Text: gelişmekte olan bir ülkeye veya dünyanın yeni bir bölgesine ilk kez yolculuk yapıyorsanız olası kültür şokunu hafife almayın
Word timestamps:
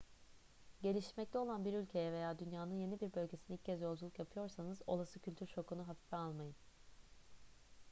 gelişmekte 0.81 1.37
olan 1.39 1.65
bir 1.65 1.73
ülkeye 1.73 2.11
veya 2.11 2.39
dünyanın 2.39 2.73
yeni 2.79 2.99
bir 3.01 3.13
bölgesine 3.13 3.55
ilk 3.55 3.65
kez 3.65 3.81
yolculuk 3.81 4.19
yapıyorsanız 4.19 4.81
olası 4.87 5.19
kültür 5.19 5.47
şokunu 5.47 5.87
hafife 5.87 6.15
almayın 6.15 6.55